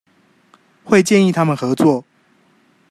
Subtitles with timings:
[0.83, 2.03] 會建議他們合作